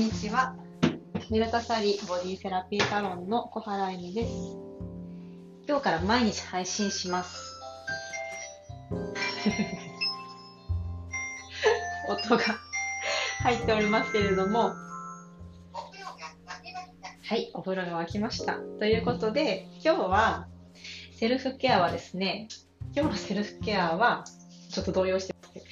[0.00, 0.54] にちは。
[1.28, 4.30] メルタサリボディセラピーサロンの小原恵美です。
[5.68, 7.60] 今日から毎日配信します。
[12.08, 12.44] 音が
[13.42, 14.74] 入っておりますけれども、は
[17.36, 18.54] い、お風呂が沸きました。
[18.78, 20.48] ということで、今日は
[21.12, 22.48] セルフケアはですね、
[22.96, 24.24] 今日のセルフケアは、
[24.70, 25.62] ちょっと動揺してますね。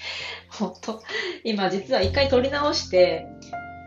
[0.51, 1.03] 本当
[1.45, 3.27] 今実は一回撮り直して、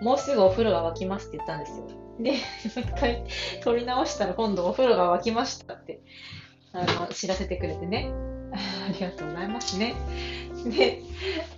[0.02, 1.88] もうすぐお風呂が沸きますって言ったんですよ。
[2.20, 3.24] で、一回
[3.64, 6.02] 撮り直したら今度お風呂が沸きましたって、
[6.74, 8.12] あの、知らせてくれてね。
[8.52, 9.96] ありがとうございますね。
[10.66, 11.04] で、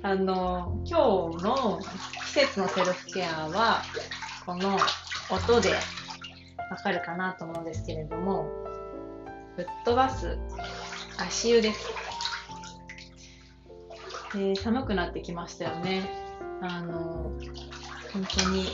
[0.01, 1.79] あの、今日の
[2.25, 3.81] 季節のセルフケアは、
[4.45, 4.77] この
[5.29, 5.71] 音で
[6.69, 8.45] わかるかなと思うんですけれども、
[9.55, 10.37] ぶっ飛ばす
[11.17, 11.79] 足湯です。
[14.35, 16.09] えー寒くなってきましたよね。
[16.61, 17.31] あの、
[18.13, 18.65] 本当に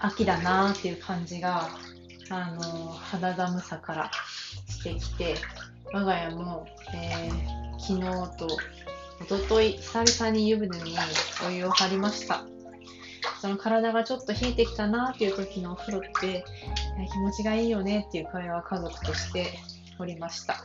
[0.00, 1.68] 秋だなーっていう感じが、
[2.30, 4.10] あの、肌寒さから
[4.68, 5.36] してきて、
[5.92, 8.00] 我が家も、えー昨日
[8.36, 8.46] と
[9.20, 10.94] 一昨日久々に湯船に
[11.46, 12.44] お湯を張りました。
[13.40, 16.44] その体がちょっと冷えてきたなーっていう時のお風呂って、
[16.98, 19.46] え気持ちがいいよねっていう会話家族として
[19.98, 20.62] おりました。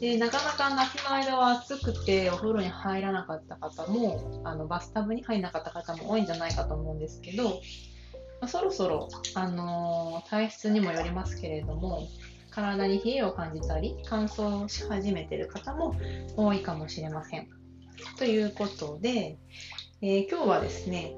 [0.00, 7.54] でなかなか夏の間は暑くてお風呂に入らなかった方もあのバスタブに入らなかった方も多いんじゃないかと思うんですけど、ま
[8.42, 12.06] あそろそろ、あのー体質にもよりますけれども
[12.50, 15.94] 体に冷えを感じたり乾燥し始めてる方も
[16.36, 17.48] 多いかもしれません。
[18.18, 19.38] ということで、
[20.02, 21.14] えー今日はですね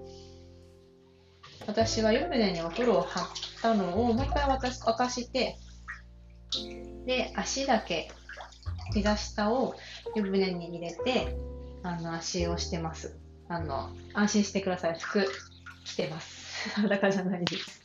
[1.66, 3.24] 私は湯船にお風呂を張っ
[3.60, 5.56] たのをもう一回沸かして
[7.06, 8.10] で足だけ
[8.94, 9.74] 膝下を
[10.14, 11.36] 湯船に入れて
[11.82, 13.18] あの足をしてます。
[13.48, 14.98] あの安心してください。
[14.98, 15.26] 服
[15.84, 16.70] 着てます。
[16.80, 17.82] 裸じゃないです。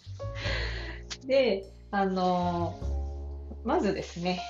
[1.26, 2.78] であの
[3.64, 4.42] まずですね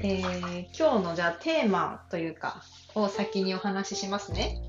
[0.00, 2.62] えー今日のじゃあテーマというか
[2.94, 4.62] を先にお話ししますね。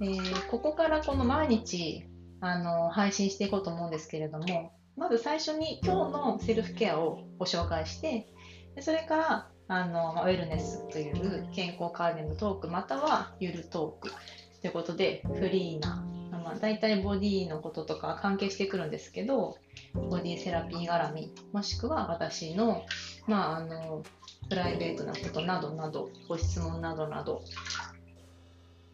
[0.00, 2.06] えーここからこの毎日
[2.40, 8.26] あの配信していこうと思うんですけれどもまず最初に今日のセルフケアをご紹介して
[8.74, 14.14] でそれからあのウェルネスという健康関連のトークまたはゆるトーク
[14.60, 19.56] ということでフリーな、まあ、大体ボディのこととか関係してくるんですけど
[19.94, 22.84] ボディセラピー絡みもしくは私の,、
[23.26, 24.02] まあ、あの
[24.48, 27.42] プライベートなことなどなどご質問などなど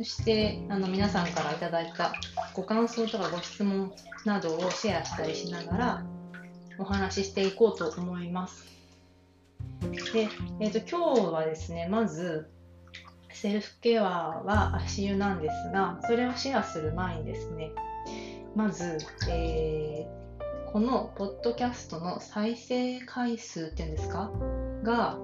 [0.01, 2.15] そしてあの皆さんからいただいた
[2.55, 3.93] ご感想とかご質問
[4.25, 6.03] などをシェアしたりしながら
[6.79, 8.65] お話ししていこうと思います。
[10.15, 12.49] で、えー、と今日はですね、まず
[13.31, 17.71] セルフケアは足湯なんですが、それをシェアする前にですね、
[18.57, 18.97] まず、
[19.29, 20.21] えー
[20.73, 24.31] このポッドキャストの再生回数っていうんですか？
[24.83, 25.19] が、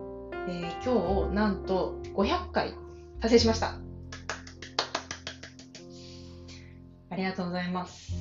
[0.48, 2.74] えー今日なんと500回
[3.20, 3.85] 達成しました。
[7.16, 8.12] ありがとうございます。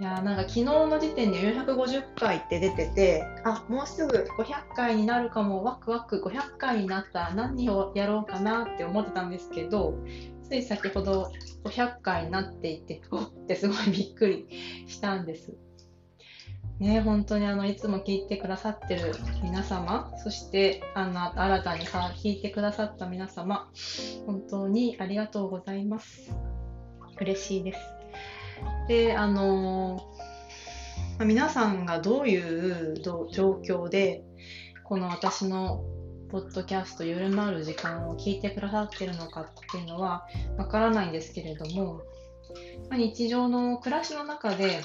[0.00, 9.94] いやなんか昨日の時点で450回って出てて、あもうすぐ500回になるかも、ワクワク500回になったら何をやろうかなって思ってたんですけど、
[10.42, 11.30] つい先ほど
[11.64, 14.48] 500回になっていて、おっってすごいびっくり
[14.88, 15.54] したんです。
[16.80, 19.14] ね、本当にあのいつも聞いてくださってる
[19.44, 23.70] 皆様、そしてあの新たにさ聞いてくださった皆様、
[24.26, 26.34] 本当にありがとうございます。
[27.20, 27.78] 嬉しいです。
[28.88, 30.00] で、あの
[31.18, 33.26] ま皆さんがどういう状
[33.62, 34.24] 況で、
[34.84, 35.84] この私の
[36.30, 40.26] ポッドキャストゆるまる時間を聞いてくださってるのかっていうのは
[40.58, 42.02] わからないんですけれども、
[42.90, 44.80] ま日常の暮らしの中で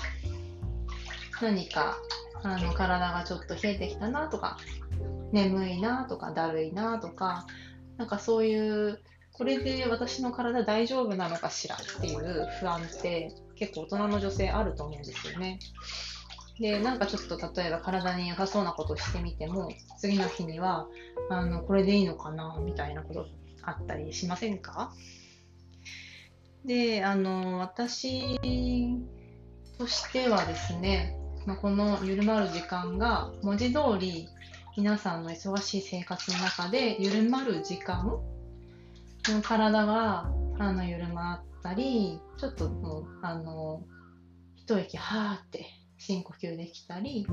[1.41, 1.97] 何か
[2.43, 4.57] あの体がちょっと冷えてきたなとか、
[5.31, 7.45] 眠いなとか、だるいなとか、
[7.97, 8.99] なんかそういう
[9.33, 15.59] これで私の体大丈夫なのかしらっていう不安って結構大人の女性あると思うんですよね。
[16.59, 20.87] で、なんかちょっと例えば体に良さそうなことをしてみても、次の日には、
[21.29, 23.25] あの、これでいいのかなみたいなこと
[23.63, 24.93] あったりしませんか？
[26.63, 28.37] で、あの、私
[29.79, 31.17] としてはですね、
[31.47, 34.27] ま、このゆるまる時間が文字通り
[34.77, 38.19] 皆さんの忙しい生活の中でゆるまる時間
[39.29, 43.83] の体があの緩まったりちょっともうあの
[44.55, 45.65] 一息はーって
[45.97, 47.27] 深呼吸できたり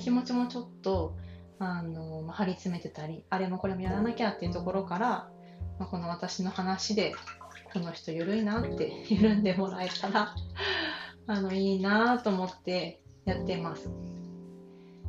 [0.00, 1.16] 気持ちもちょっと
[1.58, 5.08] あの張り詰めてたりあれもこれもやらなきゃっていうところから、
[5.78, 7.14] まあ、この私の話で
[7.72, 10.34] この人緩いなって緩んでもらえたら
[11.26, 13.90] あのいいなと思ってやってます。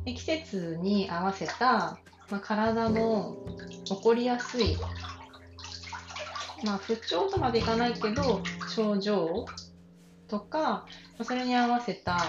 [0.06, 2.00] で季節に合わせた、
[2.30, 3.38] まあ、体の
[3.86, 4.78] 起こりやすい、
[6.64, 9.46] まあ、不調とまでいかないけど症状
[10.28, 10.86] とか
[11.22, 12.20] それに合わせたあ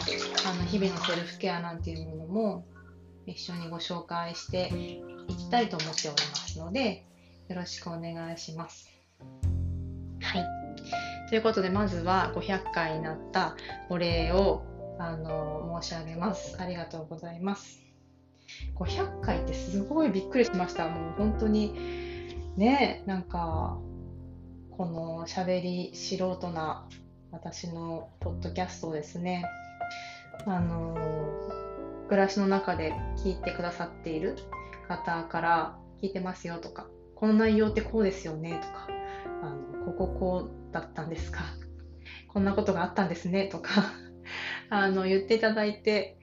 [0.58, 2.64] の日々のセルフケアなんていうものも
[3.26, 4.70] 一緒にご紹介して
[5.28, 7.04] いきたいと思っておりますので
[7.48, 8.88] よろしくお願いします。
[10.20, 10.46] はい。
[11.28, 13.56] ということでまずは500回になった
[13.88, 14.64] お礼を
[14.98, 16.56] あの申し上げます。
[16.60, 17.80] ありがとうございます。
[18.76, 20.88] 500回ってすごいびっくりしました。
[20.88, 21.74] もう本当に
[22.56, 23.78] ねなんか
[24.80, 26.88] この喋り素人な
[27.32, 29.44] 私のポッドキャストをですね、
[30.46, 30.96] あの
[32.08, 34.38] 暮らしの中で聞いてくださっている
[34.88, 38.88] 方から聞いてますよとか、この内容ってこうですよねとか、
[39.42, 41.40] あのこここうだったんですか、
[42.28, 43.92] こんなことがあったんですねとか
[44.70, 46.16] あの言っていただいて、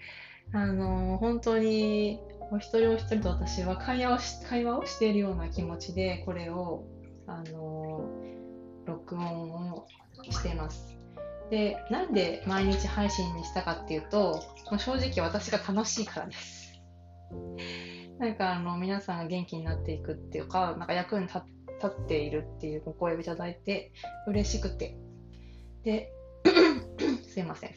[0.52, 2.20] あの本当に
[2.50, 6.88] お一人お一人と私は会話をし会話をしているような気持ちでこれを
[7.28, 8.10] あの
[8.88, 9.88] 録音を
[10.24, 10.98] してます。
[11.50, 14.42] で、なんで毎日配信にしたかっていうと、
[14.78, 16.74] 正直私が楽しいからです。
[18.20, 21.38] なんかあの皆さんが元気になっていくっていうか、なんか役に立
[21.86, 23.92] っているっていうお声をいただいて
[24.28, 24.98] 嬉しくて。
[25.84, 26.12] で、
[27.24, 27.72] すいません。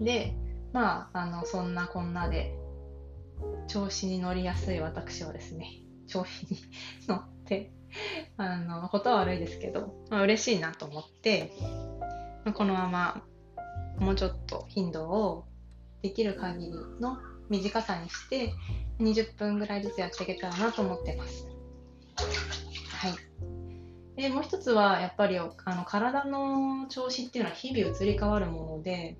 [0.00, 0.34] で、
[0.72, 2.56] まあ、あの、そんなこんなで、
[3.68, 6.58] 調子に乗りやすい私はですね、調子に
[7.08, 7.72] 乗って、
[8.36, 11.52] あの、ことは悪いですけど、まあ、嬉しいなと思って、
[12.54, 13.22] このまま
[13.98, 15.46] もうちょっと頻度を
[16.02, 17.18] できる限りの
[17.48, 18.52] 短さにして
[19.00, 21.48] 20分ぐらいずつやっていけたらなと思ってます。
[22.90, 24.20] はい。
[24.20, 29.16] で、もう一つはやっぱりあの体の調子っていうのは日々移り変わるもので、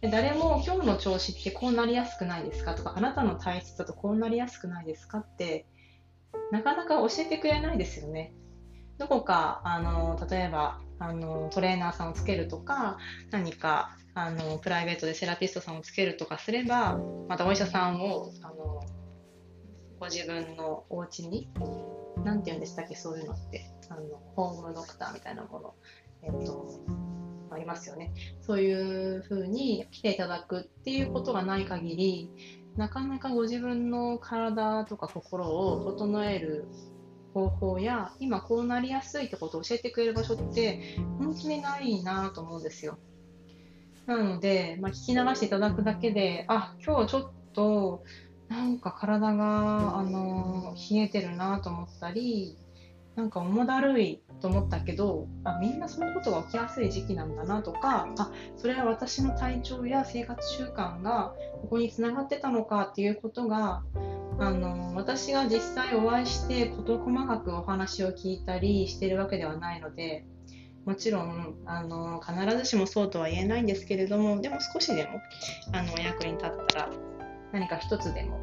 [0.00, 5.66] で誰も今日の調子ってこうなりやすくないですかとか、あなたの体質だとこうなりやすくないですかって
[6.50, 8.34] なかなか教えてくれないですよね。
[8.98, 12.98] どこかあの例えばあのトレーナーさんをつけるとか
[13.30, 16.98] 何かあのプライベートでセラピストさんをつけるとかすれば
[17.28, 18.82] またお医者さんをあの
[19.98, 21.48] ご自分のお家に
[22.24, 24.02] 何て言うんでしたっけそういうのってあの
[24.36, 25.74] ホームドクターみたいなもの、
[26.22, 26.80] えっと、
[27.50, 32.30] ありますよねそういうふうに来ていただくっていうことがない限り
[32.76, 36.66] なかなかご自分の体とか心を整える
[37.34, 42.98] 方法や今こうなりやすいってことを教えてくれる場所って本当にないなと思うんですよ。
[44.06, 48.02] なので、まあ、聞き流していただくだけであ今日ちょっと
[48.48, 52.56] なんか体があの冷えてるなと思ったり
[53.16, 63.82] なんか重だるいと思ったけどあみんなそのことが起きやすい時期なんだなとかあそれは私の体調や生活習慣がここにつながってたのかっていうことが
[64.38, 70.24] あの私が実際お会いして事細かくお話を聞いたりしてるわけではないので
[70.86, 75.20] もちろんあの必ずしもそうとは言えないんですけれどもでも少しでも
[75.72, 76.90] あのお役に立ったら
[77.52, 78.40] 何か一つでも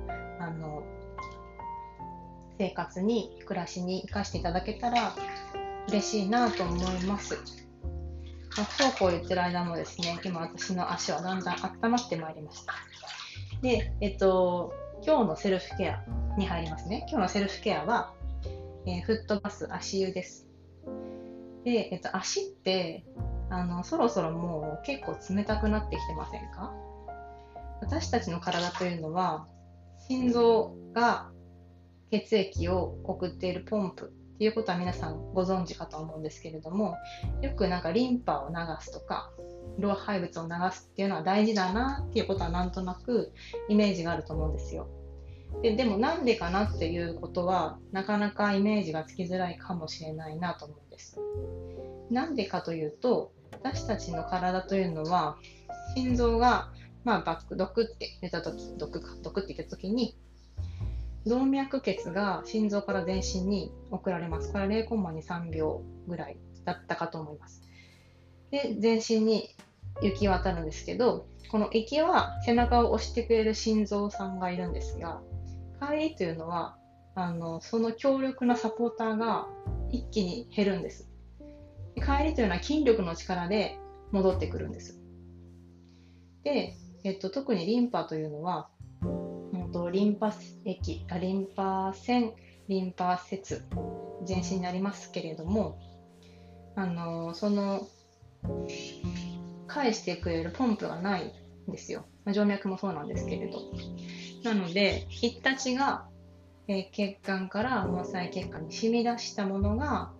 [2.57, 5.13] 生活に暮らしに生かしていただけたら
[5.89, 7.35] 嬉しいなと思います。
[8.57, 12.73] まあ、そうこう言ってる間もですね今私の足はだんだん温まってまいりました。
[13.61, 14.73] で、えっと、
[15.05, 16.03] 今日のセルフケア
[16.37, 17.05] に入りますね。
[17.09, 18.13] 今日のセルフケアは、
[18.87, 20.47] えー、フットバス足湯です。
[21.63, 23.05] で、えっと、足って
[23.49, 26.73] あのそろそろもう結構冷たくなってきてませんか？
[27.81, 29.47] 私たちの体というのは
[30.07, 31.29] 心臓が
[32.11, 36.95] 血液を送っているポンプっていうことは皆さんご存知かと思うんですけれども
[37.41, 39.31] よくなんかリンパを流すとか
[39.79, 43.33] 老廃物を流すっていうのは大事だなっていうことはなんとなく
[43.69, 44.87] イメージがあると思うんですよ。
[45.61, 51.19] ででもなんでかなっていうことはなかなかイメージがつきづらいかもしれないなと思うんです。
[52.11, 55.37] なんでかというと私たちの体というのは
[55.95, 56.71] 心臓が、
[57.03, 60.17] まあ、バック毒って出た時毒か毒って言った時に
[61.27, 64.51] 動脈血が心臓から全身に送られます。
[64.51, 67.61] これは0.23秒ぐらいだったかと思います。
[68.51, 69.55] で、全身に
[70.01, 75.21] 行き渡るんですけど、この行きは背中を押してくれる心臓さんがいるんですが、
[75.81, 76.77] 帰りというのは、
[77.15, 79.47] あのその強力なサポーターが
[79.89, 81.09] 一気に減るんです。
[81.95, 83.79] 帰りというのは筋力の力で
[84.11, 84.99] 戻ってくるんです。
[86.43, 88.69] で、えっと、特にリンパというのは、
[89.71, 90.33] と、リンパ
[90.65, 92.33] 液あリンパ腺、
[92.67, 93.63] リンパ節、
[94.25, 95.79] 全身になりますけれども、
[96.75, 97.87] あのその
[99.67, 101.33] 返してくれるポンプがない
[101.67, 102.05] んですよ。
[102.25, 103.59] まあ、静脈もそうなんですけれど。
[104.43, 106.07] なので、ヒッタチが、
[106.67, 110.11] えー、血管から毛細血管に染み出したものが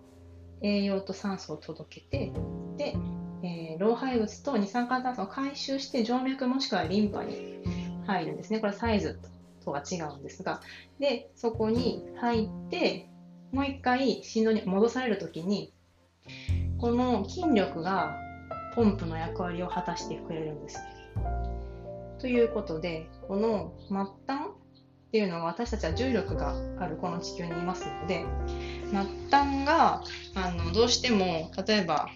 [0.62, 2.32] 栄養と酸素を届けて、
[2.76, 2.96] で、
[3.42, 7.62] えー、老廃物と二酸化炭素を回収して静脈もしくはリンパに
[8.06, 8.60] 入るんですね。
[8.60, 9.37] これサイズと
[9.68, 10.60] とは違うんですが。
[10.98, 13.08] で、そこに入って、
[13.52, 15.72] もう一回心臓に戻されるときに、
[16.78, 18.16] この筋力が
[18.74, 20.78] ポンプの役割を果たしてくれるんです。
[22.18, 28.24] ということで、この末端っていうのは私たちは重力があるこの地球にいますので、
[28.90, 28.98] 末
[29.30, 30.02] 端が
[30.34, 32.08] あのどうしても例えば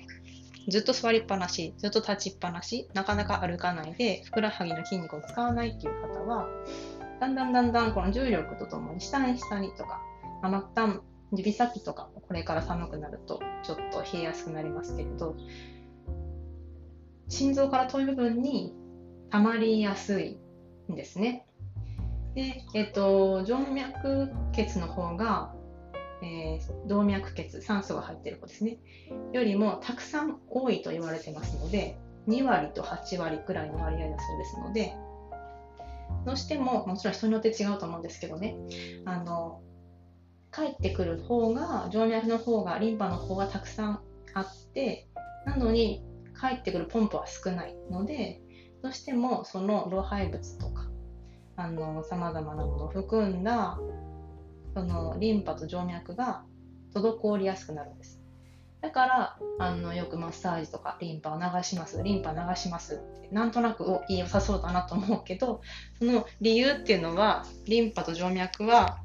[0.68, 6.48] ずっと座りっぱなし、ずっと立ちっぱなし、なかなか歩かないで、ふくらはぎの筋肉を使わないっていう方は、
[7.22, 10.02] だんだんだんだんこの重力とともに下に下にとか、
[10.42, 11.00] 末端、
[11.32, 15.36] 指先とかこれから寒くなるとちょっと冷えやすくなりますけれど、
[17.28, 18.74] 心臓から遠い部分に
[19.30, 20.40] 溜まりやすい
[20.90, 21.46] んですね。
[22.34, 25.54] で、えっと、静脈血の方が
[26.22, 28.78] えー、動脈血、酸素が入っている方ですね、
[29.32, 31.98] よりもたくさん多いと言われてますので、
[32.28, 34.96] 2割と8割くらいの割合だそうですので、
[36.24, 38.56] どうしても、もちろん人によって違うと思うんですけどね、
[39.04, 39.60] あの
[40.52, 44.00] 帰ってくる方が、静脈の方が、リンパの方がたくさん
[44.34, 45.08] あって、
[45.46, 46.04] なのに
[46.38, 48.40] 帰ってくるポンプは少ないので、
[48.82, 50.88] どうしてもその老廃物とか、
[51.56, 53.78] さまざまなものを含んだ
[54.74, 56.44] そのリンパと静脈が
[56.94, 58.21] 滞りやすくなるんです。
[58.82, 65.62] だからあのよくマッサージとかリンパを流しますリンパ流しますってなんとなくいい良さそうだなと思うけど
[65.98, 68.98] その理由っていうのはリンパと静脈は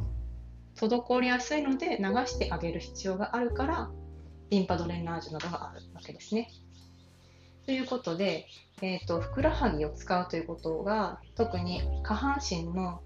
[0.75, 3.89] 滞りやすいので流してあげる必要があるから
[4.50, 6.50] リンパドレナージュなどがあるわけですね。
[7.65, 8.48] ということで、
[8.81, 13.01] えーと、ふくらはぎを使うということが特に下半身の、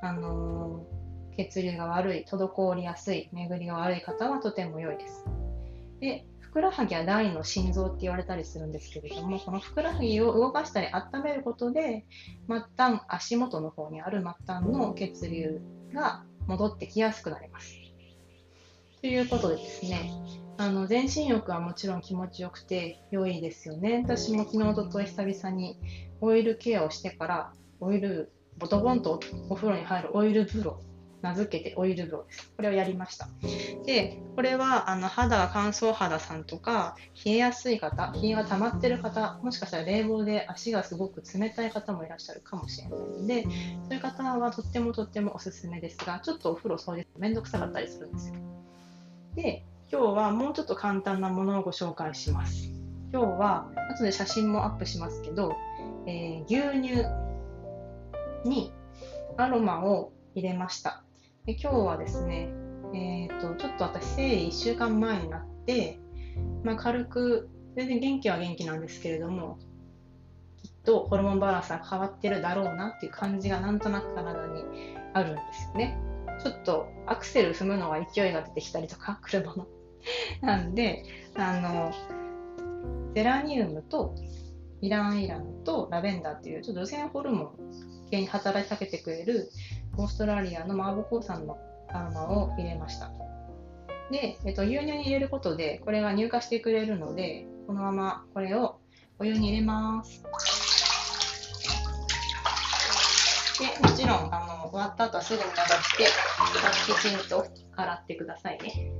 [0.00, 0.98] あのー
[1.38, 5.24] 血流が悪い、滞りやすい、巡りが悪い方はとても良いです。
[6.00, 12.06] で、ふくらはぎは第二の心臓って言われたりするんですけれども、このふくらはぎを動かしたり温めることで、
[12.48, 15.60] 末端、足元の方にある末端の血流
[15.92, 17.76] が戻ってきやすくなります。
[19.00, 20.10] ということでですね、
[20.56, 24.02] あの全身浴はもちろん気持ちよくて良いですよね。
[24.04, 25.78] 私も昨日、おととい久々に
[26.20, 30.80] オイルケアをしてから、オイル、ボトボンとお風呂に入るオイル風呂
[31.22, 32.52] 名付けてオイル風呂です。
[32.56, 33.28] これをやりました。
[33.84, 43.48] で、これはあの肌が乾燥肌さんとか、冷えやすい方、冷えが溜まってる方、もしかしたら冷房で足がすごく冷たい方もいらっしゃるかもしれないので、そ
[43.90, 48.34] ういう方はとってもとってもおすすめですが、ちょっとお風呂掃除めんどくさかったりするんですよ。
[49.34, 52.70] で、今日はもうちょっと簡単なものをご紹介します。
[53.10, 55.56] 今日は、後で写真もアップしますけど、
[56.06, 57.06] えー、牛乳
[58.44, 58.72] に
[59.36, 61.02] アロマを入れました。
[61.48, 62.50] で今日はですね、
[62.92, 65.98] えーと、ちょっと私生理1週間前になって、
[66.62, 69.58] まあ、軽く全然元気は元気なんですけれども
[70.62, 74.62] きっとホルモンバランスが変わってるだろうなっていう感じがなんとなく体に
[75.14, 75.98] あるんですよね。
[76.44, 79.66] ちょっとアクセル踏むのが勢いが出てきたりとか 車の
[80.42, 81.02] なんで
[81.34, 81.92] あの
[83.14, 84.14] ゼラニウムと
[84.82, 89.50] イランイランとラベンダーっていうちょっと女性ホルモン系に働きかけてくれる
[89.98, 93.10] オーストラリアのマーボコーさんのアロマを入れました。
[94.10, 98.80] で、えっと、牛乳に入れることで、これが乳化してくれるので、このままこれを
[99.18, 100.22] お湯に入れます。
[103.60, 106.04] で、もちろん、あの、終わった後はすぐに流して、
[106.92, 107.44] きちんと
[107.76, 108.92] 洗ってくださいね。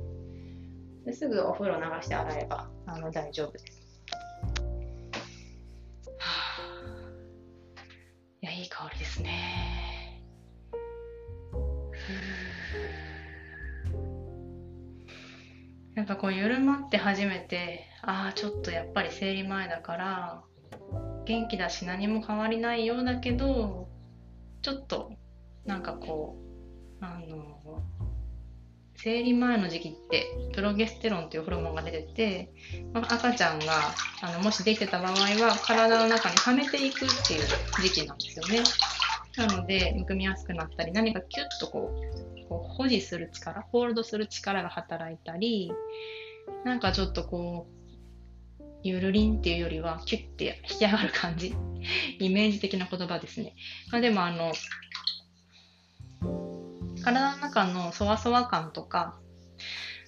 [1.05, 3.65] ですぐお風呂流して洗えばあの大丈夫です。
[8.41, 9.78] いや、いい香りですね。
[15.99, 20.43] やっぱこう緩まって初めてああちょっとやっぱり生理前だから
[21.25, 23.89] 元気だし何も変わりないようだけど
[24.61, 25.11] ちょっと
[25.65, 26.37] なんかこ
[27.01, 27.83] うあの
[28.95, 32.53] 生理前の時期ってプロゲステロンっていうホルモンが出てて、
[32.93, 33.65] まあ、赤ちゃんが
[34.21, 37.41] あのもしできてた場合は体の中にはめていくっていう
[37.81, 38.63] 時期なんですよね。
[39.39, 45.71] なのでむくみやすくなったり何かキュッとこうこう保持する力、ホールドする力が働いたり、
[46.65, 51.55] なんかちょっとこう、ゆるりんっていうよりは、キュッて引き上がる感じ。
[52.19, 53.53] イメージ的な言葉ですね。
[53.91, 54.51] まあ、でもあの、
[57.03, 59.19] 体の中のそわそわ感とか、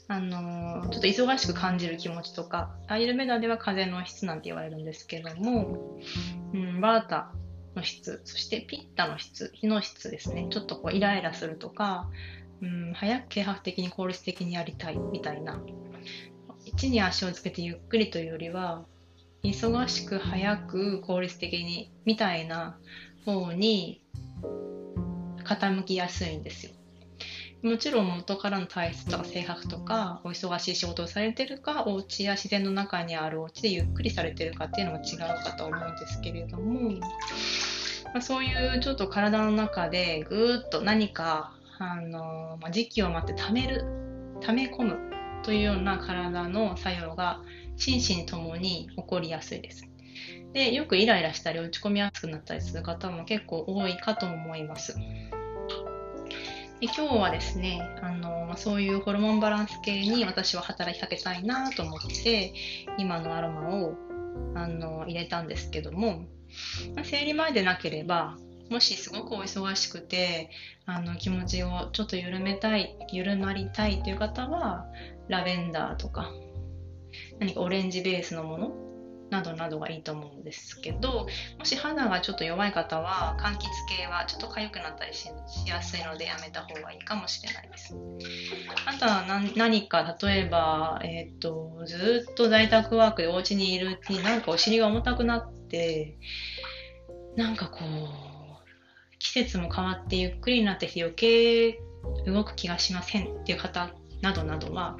[0.07, 5.99] あのちょっと忙しく感じる気持ちとか、アイルメダでは風の質なんて言われるんですけども、
[6.53, 7.31] うん、バータ
[7.75, 10.47] の質、そしてピッタの質、火の質ですね。
[10.49, 12.09] ちょっとこうイライラするとか、
[12.61, 15.61] うん、早く啓発的に効率的にやりたいみたいな。
[16.75, 18.85] 地に足をつけてゆっくりというよりは、
[19.43, 22.77] 忙しく早く効率的にみたいな
[23.25, 24.03] 方に
[25.43, 26.71] 傾きやすいんですよ。
[27.63, 36.99] もちろん元からの体質とか性格とかお忙しい仕事をされてるかお家や自然の中にあるお家でゆっくりされてるかっていうのも違うかと思うんですけれども、ま
[38.15, 43.85] あ、そういうちょっと体の中でぐーっと何かあの、まあ、時期を待って溜める
[44.41, 45.11] 溜め込む
[45.43, 47.41] というような体の作用が
[47.77, 49.87] 心身ともに起こりやすいです。
[50.53, 54.95] で、よくイライラしたり落ち込みやすくなったりする方も結構多いかと思います。
[56.81, 62.53] で今日はですね、あのそういうホルモンバランス系に私は働きかけたいなと思って
[62.97, 63.93] 今のアロマを
[64.55, 66.25] あの入れたんですけども、
[66.95, 68.35] ま生理前でなければ
[68.71, 70.49] もしすごくお忙しくて
[70.87, 74.87] あの気持ちをちょっと緩めたい緩まりたいという方は
[75.27, 76.31] ラベンダーとか
[77.39, 78.90] 何かオレンジベースのもの
[79.31, 81.25] などなどがいいと思うんですけど
[81.57, 85.29] もし肌がちょっと弱い方は柑橘系はちょっと痒くなったりし
[85.65, 87.95] やすいのでやめた方がいいかもしれないです。
[88.85, 96.17] あとは何か例えば、えーと、とずっと在宅ワークでお家にいるうちになんかお尻が重たくなって
[97.37, 98.67] なんかこう
[99.17, 101.79] 季節も変わってゆっくりになってきて余計
[102.25, 104.97] 動く気がしませんっていう方などなどは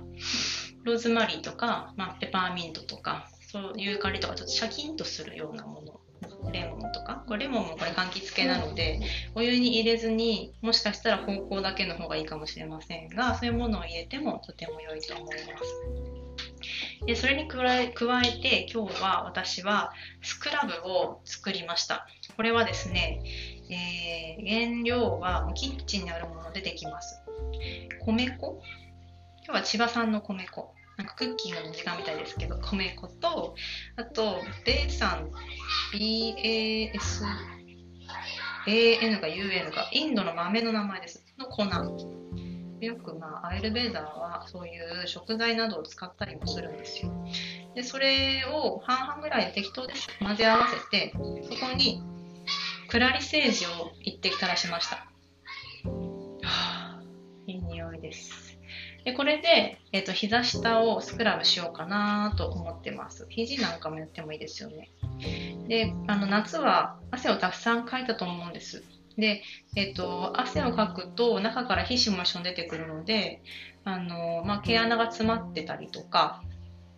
[0.84, 6.00] ローズマリーとか、まあ、ペパーミントとかそうユーカリとかちょっとシャキンとするようなもの。
[6.52, 7.24] レモンとか。
[7.28, 9.02] これレモンもこれ柑橘系なので
[9.36, 15.46] お湯に入れずにもしかしたら方向だけの方がいいかもしれませんがそういうものを入れてもとても良いと思います。
[17.06, 22.08] でそれに加え加えて今日は私はスクラブを作りました。
[22.38, 23.22] これはですね、
[23.70, 27.22] えー、原料はキッチンにあるもの出てきます。
[28.06, 28.62] 米粉？
[29.44, 30.74] 今日は千葉産の米粉。
[31.02, 33.56] なんかクッキーの時間みたいですけど、米粉と、
[33.96, 35.32] あと、ベーサン、
[35.92, 37.24] BAS、
[38.68, 41.26] AN か UN か、インドの豆の名前です。
[41.40, 41.64] の粉。
[42.82, 44.72] よく、まあ、アイルベーダーはそうい
[45.04, 47.12] う食材などを使ったりもするんですよ。
[47.74, 51.14] で、それを半々ぐらい適当です混ぜ合わせて、
[51.50, 52.04] そこに
[52.90, 55.11] クラリセージを一滴垂らしました。
[59.04, 63.26] でこれで、えーと、膝下をスクラブしようかなと思ってます。
[63.30, 64.92] 肘なんかもやってもいいですよね。
[65.68, 68.84] で、あの夏は汗をたくさんかいたと思うんです。
[69.18, 69.42] で、
[69.76, 73.42] えっ、ー、と、汗をかくと中から皮脂も一緒に出てくるので、
[73.84, 76.42] あの、まあ、毛穴が詰まってたりとか、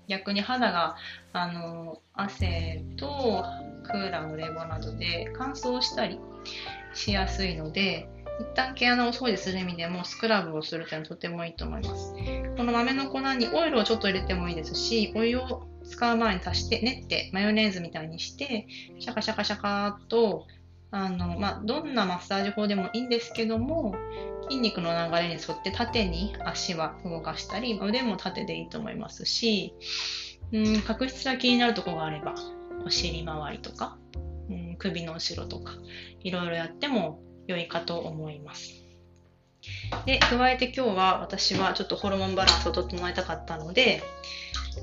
[0.08, 0.96] 逆に肌が、
[1.32, 3.44] あの、汗と
[3.84, 6.20] クーラーの冷房などで乾燥したり
[6.94, 12.14] しやすいので、一旦毛穴を掃除する意味でもスクラブをするというのはとてもいいと思います。
[12.58, 18.68] この豆の粉にオイルをちょっと入れてもいいですし、お湯を使う前に足して練ってマヨネーズみたいにして
[19.00, 20.46] シャカシャカシャカーと
[20.92, 23.96] あの、まあ、どんなマッサージ法でもいいんですけども
[24.50, 29.74] 筋肉の流れに沿って縦に足は動かしたり腕も縦でいいと思いますし、
[30.52, 32.36] うん、角質が気になるところがあれば
[32.86, 33.98] お尻周りとか、
[34.50, 35.74] うん、首の後ろとか
[36.22, 38.72] いろいろやっても良いかと思います。
[40.06, 44.02] で、加えて今日は私はちょっとホルモンバランスを整えたかったので、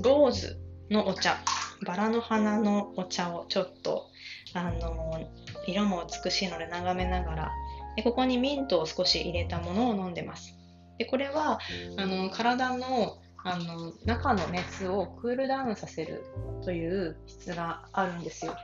[0.01, 0.57] ローズ
[0.89, 1.37] のお茶、
[1.85, 4.07] バラの花のお茶をちょっと、
[4.53, 5.29] あの、
[5.67, 7.51] 色も美しいので眺めながら、
[7.95, 10.55] でここにミントを少し入れたものを飲んでます。
[10.97, 11.59] でこれは
[11.97, 16.23] あの体のあの中の熱をクールダウンさせる
[16.63, 18.55] という質があるんですよ。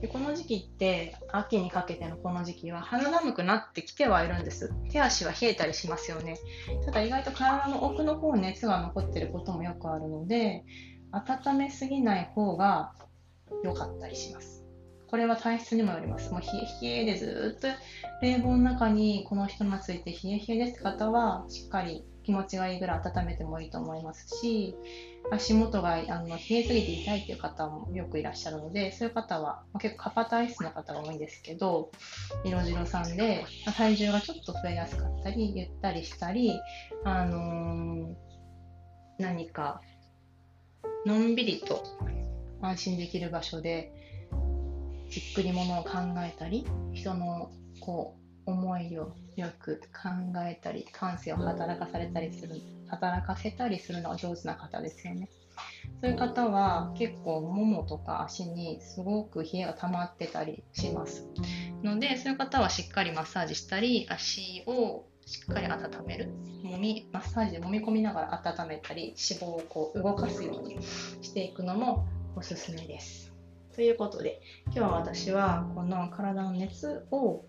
[0.00, 4.72] でこの時期って秋にかけてのこの時期は肌寒くなってきてはいるんです。
[4.90, 6.36] 手足は冷えたりしますよね。
[6.84, 10.64] ただ意外と体の奥の方熱が残ってることもよくあるので
[11.12, 12.92] 温めすぎない方が
[13.64, 14.64] 良かったりします。
[15.08, 16.30] これは体質にもよります。
[16.32, 16.48] もう冷
[16.82, 17.68] え冷えでずっと
[18.20, 24.74] 冷房の中にこの人がついて冷え冷えですって方はしっかり気持ちがいいぐらい温めてもいいと思いますし
[25.30, 31.92] 足元があの冷えすぎて痛いっていう方もよくいらっしゃるのでそういう方は、まあ、結構カパ体質の方が多いんですけど
[32.44, 33.44] 色白さんで、
[33.76, 36.60] 体重がちょっと増えやすかったりゆったりしたり、
[37.04, 38.14] あのー、
[39.18, 39.80] 何か
[41.06, 41.84] のんびりと
[42.60, 43.92] 安心できる場所で
[45.10, 50.08] じっくりものを考えたり人のこう思いをよく考
[50.46, 52.54] えたり感性を働かされたりする
[52.88, 55.28] 働かせたりするのが上手な方ですよね。
[56.00, 61.26] そういう方は結構ももとか足にすごく冷えが溜まってたりします。
[61.82, 66.30] のでそういう方はしっかりマッサージしたり足をしっかり温める
[66.62, 72.06] もみマッサージで揉み込みながら温めたり脂肪をこう動かすようにしていくのも
[72.36, 73.32] おすすめです。
[73.74, 77.44] ということで今日は私はこの体の熱を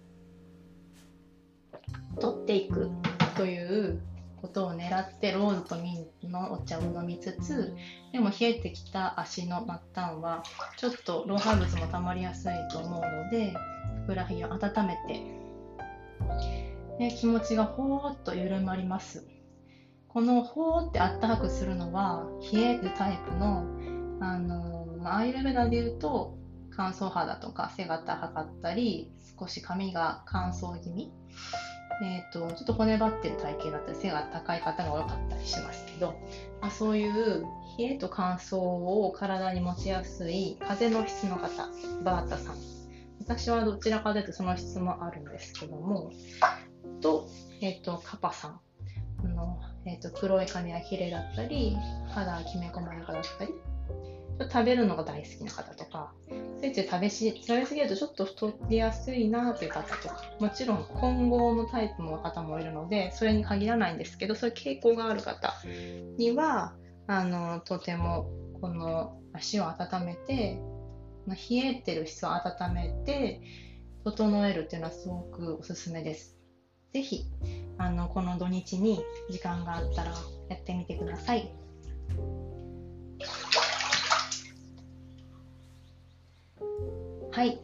[2.20, 2.92] 取っていく。
[3.38, 4.02] という
[4.42, 7.76] ことを狙ってローズとミンのお茶を飲みつつ
[8.12, 10.44] でも冷えてきた足の末端は
[10.78, 13.54] ちょっと老廃物もたまりやすいと思うので
[14.06, 15.22] ふくらはぎを温めて、
[17.00, 19.28] ね、気持ちがほーっと緩まります。
[20.08, 23.68] このほーってあったかくするのは冷えるタイプの
[24.20, 26.38] あの、まあ、アイルベダで言うと
[26.72, 31.12] 乾燥肌とか背が高かったり少し髪が乾燥気味
[32.04, 36.14] えーと、ちょっと骨張ってる体型だったり背が高い方が多かったりしますけど、
[36.62, 37.44] まあ、そういう
[37.80, 41.50] 冷えと乾燥を体に持ちやすい風の質の方
[42.04, 42.56] バータさん。
[43.20, 46.12] 私はどちらかというとその質もあるんですけども
[47.02, 47.28] と,、
[47.62, 48.62] えーと、カパさん。
[49.24, 51.76] の、えーと、黒い髪やヒレだったり
[52.10, 53.52] 肌きめ細やかだったり
[54.40, 56.14] 食べるのが大好きな方とか、
[56.60, 65.54] ついつい食べし食べ過ぎるとちょっと太りやすいなという方とか、もちろん混合のタイプの方もいるので、それに限らないんですけど、そういう傾向がある方
[66.18, 66.76] には、
[67.08, 68.30] あのとても
[68.62, 70.60] この足を温めて、
[71.28, 73.42] 冷えてる質を温めて、
[74.04, 76.38] 整えるっていうのはすごくおすすめです。
[76.94, 77.26] ぜひ、
[77.78, 80.14] あのこの土日に時間があったら
[80.50, 81.54] やってみてください。
[87.38, 87.62] はい。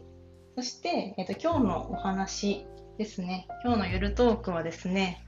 [0.55, 2.67] そして、えっ、と、今日のお話
[2.99, 3.47] ですね。
[3.63, 5.25] 今日のゆるトークはですね、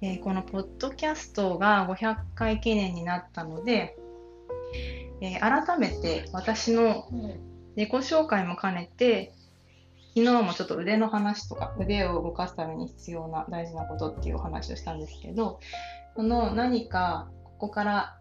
[0.00, 3.94] えー、このポッドキャストが500回記念になったので、
[5.20, 7.10] えー、改めて私の
[7.76, 9.34] 自己紹介も兼ねて、
[10.14, 15.60] 昨日もちょっと腕の話とか、腕を動かすために必要な大事なことっていうお話をしたんですけど、
[16.16, 18.18] この何かここから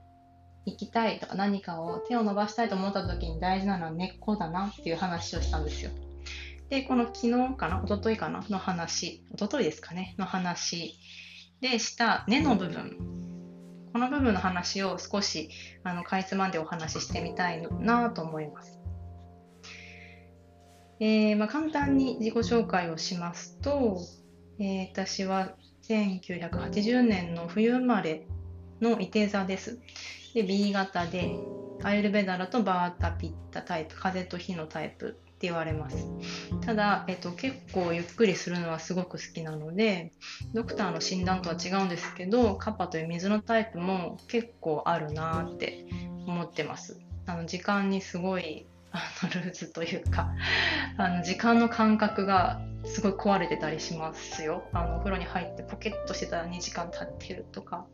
[0.65, 5.91] 行きたいとか何かを手を伸ばしたいと思った時に大事なのは根っこだなっていう話をしたんですよ。
[6.69, 8.45] で、この昨日かな、一昨日かな？
[8.49, 10.97] の話、一昨日ですかね、の話
[11.59, 12.97] でした根の部分。
[13.91, 15.49] この部分の話を少し
[15.83, 18.79] あのかいつまんでお話ししてみたいなと思います。
[21.01, 23.99] えー、まあ、簡単に自己紹介をしますと、
[24.59, 25.55] えー、私は
[25.89, 28.27] 1980年の冬生まれ
[28.79, 29.79] の伊手座です。
[30.33, 31.35] で B 型で
[31.83, 36.07] アイルベダラとバータピッタタイプ風と火のタイプって言われます。
[36.61, 40.13] ただ、えっと、結構ゆっくりするのはすごく好きなので
[40.53, 45.85] ドクターの診断とは違うんですけどカッパという水のタイプも結構あるなーって
[46.27, 46.99] 思ってます。
[47.25, 50.31] あの時間にすごいあのルーズというか
[50.97, 54.63] あの時間の感覚がすごい壊れてたりしますよ。
[54.73, 57.87] あのお風呂に入ってポケットしてたら2時間経ってるとか。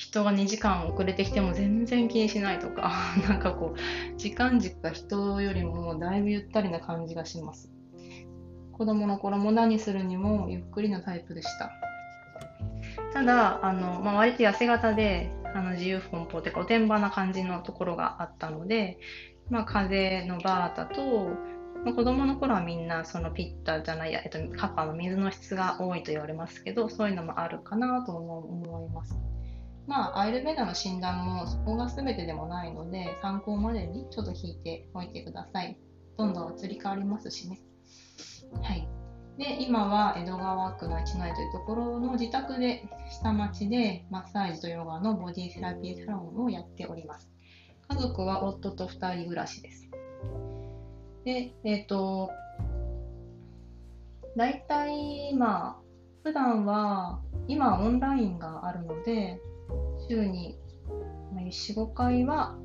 [0.00, 2.90] 人が2時間遅れてきても全然気にしないとか、
[3.28, 7.70] なんかこう、時間軸が人よりもだいぶゆったりな感じがします。
[8.72, 11.70] 子供の頃も何するにもゆっくりなタイプでした。
[13.12, 18.98] ただ、あの、まあ、割と痩せ型で、あの自由奔放というかおてんばな感じのところがあったので、
[19.50, 21.28] まあ、風のバータと、
[21.84, 29.14] まあ、子供の頃はみんなそのピッタじゃないや、えっと、カッパの水の質が多いと言われますけど、そういうのもあるかなと思います。
[29.90, 35.76] まあ、アイルベダの診断もそこが全てでもないので、参考までにちょっと引いておいてください。
[36.16, 37.60] どんどん移り変わりますしね。
[38.62, 38.88] はい。
[39.36, 47.28] で、今は江戸川区の一内というところの自宅で、下町でマッサージとヨガのボディセラピーサロンをやっております。
[47.88, 49.90] 家族は夫と2人暮らしです。
[51.24, 52.30] で、えっ、ー、と、
[54.36, 55.76] 大体、まあ、
[56.22, 59.40] 普段は、今オンラインがあるので、
[60.10, 60.58] 週に
[61.36, 62.58] 4、5回は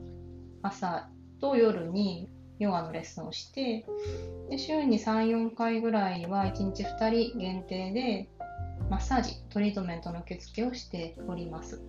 [0.63, 2.27] 朝と夜に
[2.57, 3.85] ヨガのレッスンをして
[4.49, 8.29] で週に3、4回ぐらいは1日2人限定で
[8.89, 11.83] マッサージ、トリートメントの受付をしております。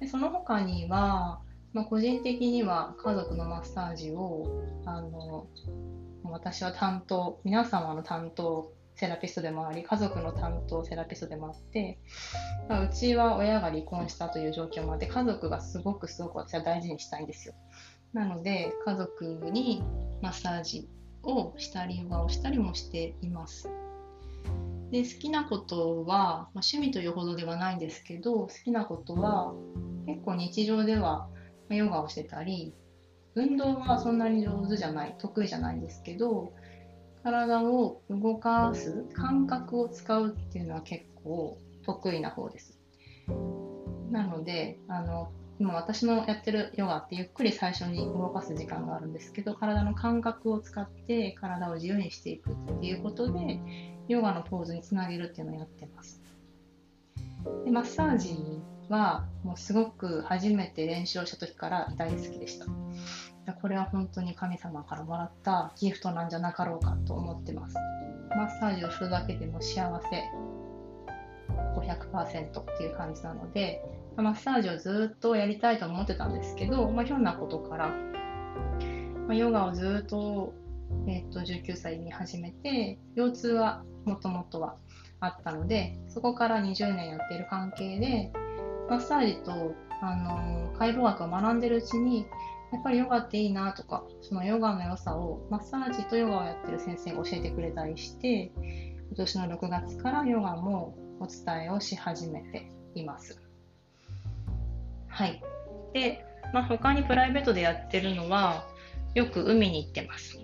[0.00, 1.42] でその他には、
[1.74, 5.48] まあ、個人的には家族のマッサージをあの
[6.24, 12.00] 私は担当、皆様の担当セラピストでもあり家族の担当セラピストでもあって、
[12.68, 17.54] まあ、うちは親が離婚したという状況もあって家族がすごくすごく私は大事にしたいんですよ。
[18.12, 19.84] なので家族に
[20.20, 20.88] マッサージ
[21.22, 23.70] をしたりヨガをしたりもしています。
[24.90, 29.52] で好きなことは、まあ、趣味というほどではないんですけど好きなことは
[30.06, 31.28] 結構日常では
[31.68, 32.74] ヨガをしてたり
[33.34, 36.52] 運動はそんなに上手じゃない得意じゃないんですけど
[37.28, 42.78] 体を動かす感覚を使うっていうのは結構得意な方です。
[44.10, 53.60] なのであの今私のやってるヨガってゆっくり最初に動かす時間があるんですけど体の感覚を使って体を自由にしていくっていうことで
[54.08, 56.22] ヨガのポーズにつなげるっていうのをやってます。
[57.66, 58.38] でマッサージ
[58.88, 62.64] はもうすごく初めて練習をした時から大好きでした
[63.52, 67.76] これは本当に神様からもらったギフトなんじゃなかろうかと思ってます。
[68.30, 70.48] マッサージをするだけでも幸せ。
[71.76, 73.82] 500%っていう感じなので
[74.16, 77.94] マッサージをずっとやりたいと思ってたんですけど、まあ、ひょんなことから、ま
[79.30, 80.54] あ、ヨガをずっと,、
[81.06, 84.76] えー、と19歳に始めて腰痛はもともとは
[85.20, 88.32] あったのでそこから20年やっている関係で
[88.88, 92.26] マッサージと、あの、解剖学を学んでるうちに
[92.72, 98.52] やっぱりヨガっていいなとかそのヨガの良さをマッサージとヨガをやってる先生が教えてくれたりして
[99.08, 103.40] 今年の6月からヨガもお伝えをし始めています。
[105.08, 105.42] はい。
[105.92, 108.64] で、まあ、他にプライベートでやってるのは、
[109.14, 110.38] よく海に行ってます。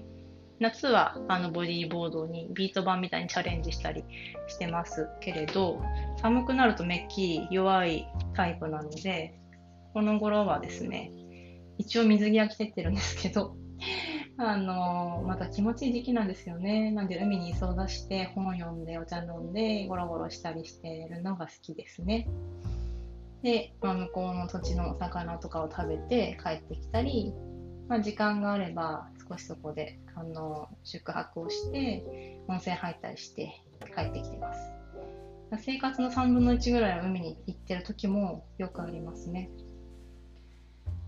[0.60, 4.04] 夏はあのボディーボードにビート板みたいにチャレンジしたり
[4.46, 5.80] してますけれど、
[6.20, 9.38] 寒くなるとめっきり弱いタイプなので、
[9.92, 11.12] この頃はですね、
[11.78, 13.56] 一応水着は着てってるんですけど、
[14.36, 16.90] あのまた気持ちいい時期なんですよね。
[16.90, 22.28] なんで海に磯を出して本読んでお茶飲んでゴロゴロしたりしてるのが好きですね。
[23.42, 27.34] で、まあ、向こうの土地のお魚とかを食べて帰ってきたり、
[27.88, 33.60] まあ、時間があれば少しそこであの宿泊をして温泉入ったりして
[33.94, 34.60] 帰ってきてます
[35.58, 39.50] 生活の3分の1ぐらいは海に行ってる時もよくありますね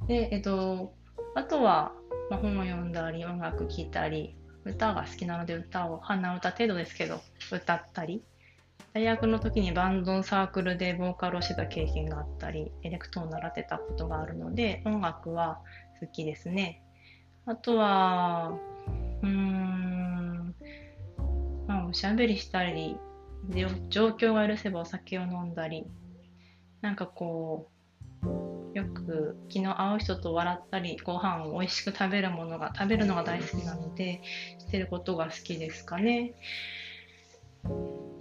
[0.06, 0.94] でえっと
[1.34, 1.92] あとは、
[2.30, 7.20] まあ、本を読んだり音楽聴いたり歌が好きなので歌を鼻歌程度ですけど
[7.52, 8.22] 歌ったり
[8.96, 15.60] 大学の時にバンドのサークルでボーカルをしてた経験があったり、エレクトーンを習ってたことがあるので、音楽は
[16.00, 16.82] 好きですね。
[17.44, 18.58] あとは、
[19.22, 20.54] うーん、
[21.66, 22.96] まあ、おしゃべりしたり、
[23.90, 25.84] 状況が許せばお酒を飲んだり、
[26.80, 27.75] なんかこう、
[28.76, 34.20] よく昨日会う人と笑ったり、ご飯を美味しく食べるものが、食べるのが大好きなので、
[34.58, 36.34] してることが好きですかね。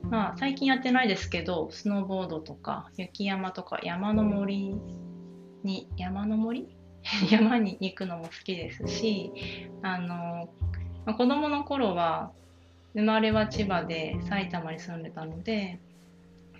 [0.04, 4.78] まあ、最近やってないですけど、スノーボードとか雪山とか山の森
[5.65, 6.70] に、山の森？
[7.30, 9.34] 山に行くのも好きですし、
[9.82, 10.50] あの、
[11.06, 12.32] まあ、子供の頃は
[12.94, 15.82] 生まれは千葉で埼玉に住んでたので、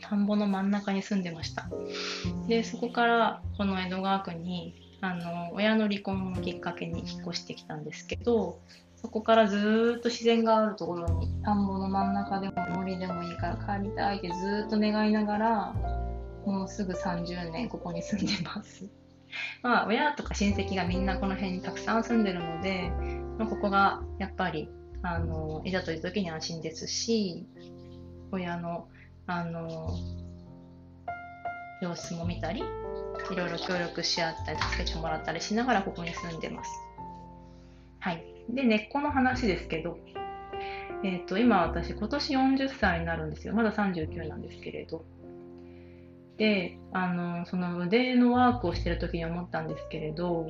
[0.10, 1.68] 田んぼの真ん中に住んでました。
[2.48, 8.60] で、そこからこの江戸川区にあの親の離婚をきっかけに引っ越してきたんですけど
[8.96, 15.74] そこからずっと自然があるところに田んぼの真ん中でも森でもいいから帰りたいってずっと願いながら
[16.46, 18.86] もうすぐ30年ここに住んでます
[19.62, 22.92] まあ親とか親戚がみんなこの辺にたくさん住んでるので、
[23.38, 24.70] まあ、ここがやっぱり
[25.04, 27.46] あのいざという時に安心ですし
[28.32, 28.88] 親の
[29.28, 29.98] あの
[31.82, 36.70] 様子も見たりいろいろ協力し合ったり助けてもらったりしながらここに住んでます
[38.00, 39.98] はいで、根っこの話ですけど、
[41.04, 43.54] えっ、ー、と、今私、今年40歳になるんですよ。
[43.54, 45.04] まだ39なんですけれど。
[46.38, 50.48] で、あの、その腕のワークをしてる時に思ったんですけれど、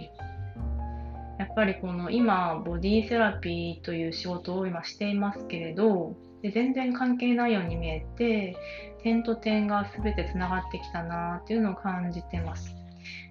[1.37, 8.55] やっぱりこの今、ボディセラピーという仕事を今していますけれど、で全然関係ないように見えて、
[9.01, 12.75] 点と点が全てつながってきたなっていうのを感じてます。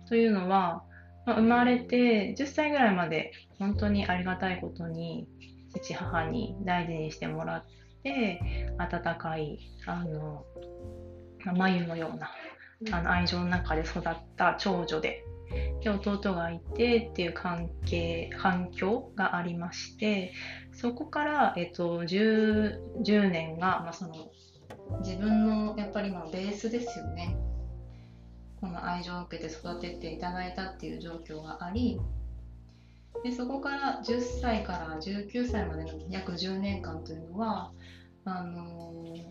[0.09, 0.83] というのは、
[1.24, 5.29] まあ、生まれて10歳ぐらいまで本当にありがたいことに
[5.74, 7.64] 父母に大事にしてもらっ
[8.03, 8.40] て
[8.79, 10.44] 温かいあの
[11.57, 12.31] 眉のような
[12.92, 14.03] あの愛情の中で育っ
[14.37, 15.24] た長女で
[15.83, 20.33] で弟がいてっていう関係環境がありまして
[20.74, 24.30] そこから、えっと、10, 10年が、まあ、その
[25.00, 27.37] 自分のやっぱりまあベースですよね。
[28.64, 32.00] この愛情を受けて育てていただいたっていう状況があり
[33.22, 37.72] でそこから10歳から19歳までの約10年間というのは
[38.24, 39.22] あのー、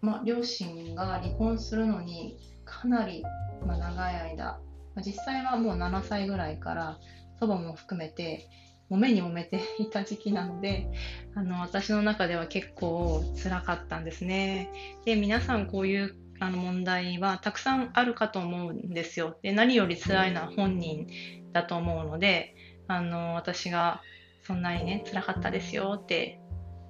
[0.00, 3.22] まあ、両親が離婚するのにかなり、
[3.64, 4.58] まあ、長い間
[4.96, 6.98] 実際はもう7歳ぐらいから
[7.38, 8.48] 祖母も含めて
[8.90, 10.86] 揉めに揉めていた時期なので
[11.34, 14.70] あの私の中では結構辛かったんですね。
[15.04, 19.38] で皆さんこういうあの問題はたくさんあるかと思うんですよ。
[19.42, 21.06] で何より辛いのは本人
[21.52, 22.54] だと思うので
[22.88, 24.02] あの私が
[24.42, 26.40] そんなにね辛かったですよって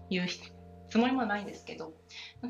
[0.08, 0.26] いう
[0.88, 1.92] つもりもないんですけど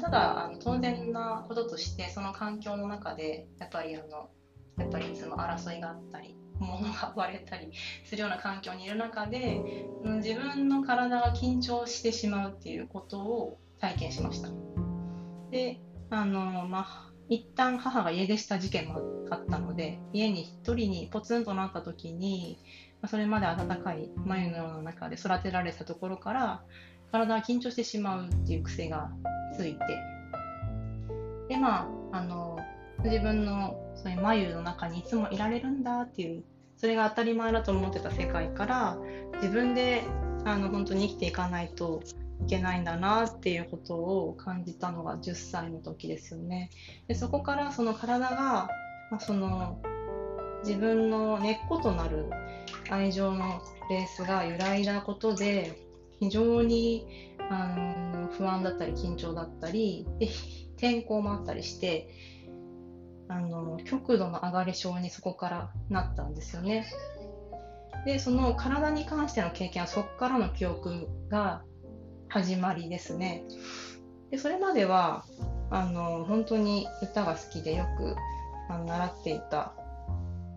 [0.01, 4.31] ただあの当然なこととしてその環境の中でやっぱりあの
[4.79, 7.73] やっぱりいつも争いがあったり物が割れたり
[8.05, 9.61] するような環境にいる中で
[10.17, 14.51] 自分の体が緊張してしまうっていうことを体験しました。
[15.51, 22.59] であのまあ一旦母が家出した事件もあったので家に一人にポツンとなった時に
[23.07, 26.63] それまで温かい眉のような中で育てられたところから
[27.13, 29.11] 体が緊張してしまうっていう癖が
[29.57, 29.79] ついて
[31.49, 32.59] でまああの
[33.05, 36.45] 自分のそういう眉の中にいつもいられるんだっていう
[36.77, 38.99] それが当たり前だと思ってた世界から
[39.35, 40.03] 自分で
[40.45, 42.03] あの本当に生きていかないと
[42.43, 46.71] いけないんだなっていうことを感じたのが10歳の時ですよね。
[47.07, 48.69] でそこからその体が、
[49.11, 49.79] まあ、その
[50.65, 52.27] 自分の根っことなる
[52.91, 53.61] 愛情の
[53.91, 55.79] ベースが揺らいだことで
[56.19, 57.69] 非常にあ
[58.15, 60.29] の不安だったり緊張だったりで
[60.77, 62.09] 天候もあったりして
[63.31, 66.85] あの極度の上がり症にそこからなったんですよね。
[68.05, 71.63] でその体に関しての経験はそこからの記憶が
[72.29, 73.45] 始まりですね。
[74.33, 75.25] でそれまでは
[75.71, 78.17] あの本当に歌が好きでよく
[78.69, 79.75] あの習っていた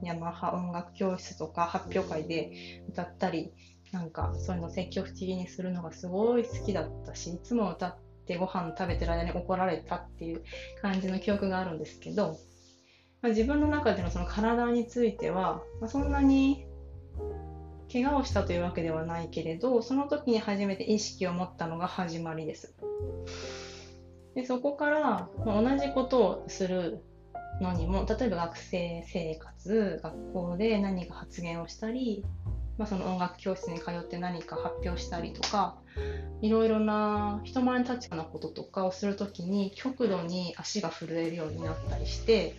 [0.01, 3.53] ヤマハ音楽教室とか発表会で歌ったり
[3.91, 10.43] なんかそういうの積極的にするのがすごい好きだったしいつも歌ってご飯食べてる間に怒られたっていう
[10.81, 12.37] 感じの記憶があるんですけど、
[13.23, 16.67] まあ、自分の中でのその体については、まあ、そんなに
[17.91, 22.75] 怪我をしたというわけではないけれどその時に初めて意識を持ったのが始まりです。
[24.35, 27.01] でそこから、まあ、同じことをする
[27.61, 32.25] のにも例えば学生生活学校で何か発言をしたり
[32.77, 35.77] まあ、その音楽教室に通って何か発表したりとか
[36.41, 42.55] いろいろな人前に立つようなこととかをするときに極度に足が震えるようになったりして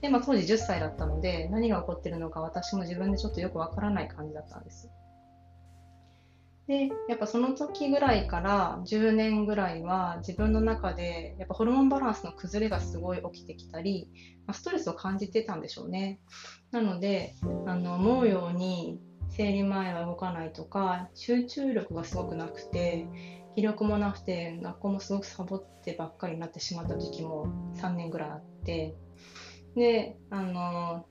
[0.00, 4.90] で、まあ、当時10歳だったので何が起こってるのか私も自分でちょっとよくわからない感じだったんです。
[6.68, 14.10] でやっぱその時ぐらいから10年ぐらいは自分の中でやっぱホルモンバランスの崩れがすごい起きてきたり、
[14.46, 16.20] まあ、ストレスを感じてたんでしょうね。
[16.70, 17.34] なので
[17.66, 23.06] あの思うように生理前は動かないとか集中力がすごくなくて
[23.54, 28.94] 気力もなくて学校もすごくサボってばっかりになってしまった時期も3年ぐらいあって
[29.78, 31.06] であの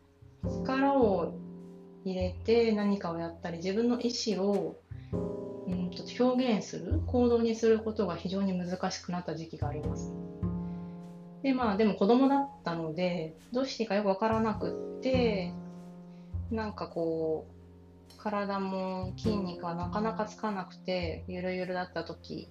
[0.64, 1.34] 力を
[2.06, 4.76] 入れて何かをやったり自分の意思を
[5.68, 10.14] うんと表現する行動にすることが非常に難しくなった時期があります。
[11.44, 15.54] でまあでも子供だったのでどうしていいかよく分からなくって
[16.52, 17.58] なんかこう
[18.18, 22.50] 体も筋肉がなかなかつかなくてゆるゆるだった時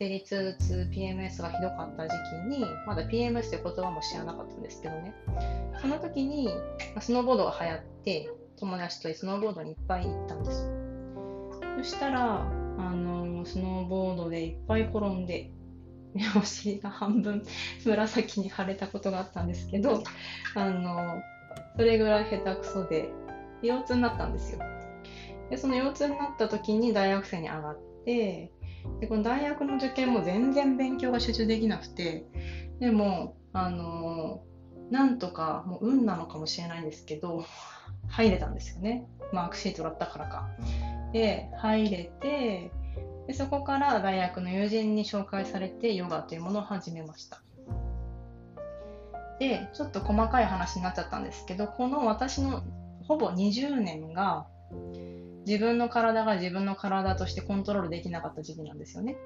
[0.00, 2.14] 生理痛痛 PMS がひどかった時
[2.48, 5.14] 期にまだ PMS って言葉も知らなかったんですけどね
[5.78, 6.48] その時に
[7.00, 10.70] スノーボードが流行って友達とスノーボードにいっぱい行ったんです
[11.76, 15.50] そしたらあのスノーボードでいっぱい転んで
[16.34, 17.42] お尻が半分
[17.84, 20.02] 紫に腫れたことがあったんですけど
[20.54, 21.20] あの
[21.76, 23.10] それぐらい下手くそで
[23.62, 24.60] 腰痛になったんですよ。
[25.50, 28.50] でその腰痛になった時に大学生に上がって
[29.00, 32.26] でこの大学の受験も全然勉強が集中できなくて
[32.80, 34.42] でもあの
[34.90, 37.44] なんとかもう運なのかもしれないんですけど
[38.08, 40.48] 入れたんですよねマークシートだったからか。
[41.12, 42.70] で入れて
[43.26, 47.42] でそこから大学の友人に紹介されてヨガというものを始めました。
[49.38, 52.62] でちょっと細かい話になっちゃったんですけどこの私の
[53.06, 54.46] ほぼ20年が
[55.46, 59.16] 自分の体が自分の体としてコントロールできなかった時期なんですよね。